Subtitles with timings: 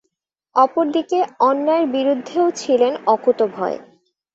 [0.55, 1.19] অপর দিকে
[1.41, 3.77] অন্যায়ের বিরুদ্ধেও ছিলেন অকুতোভয়।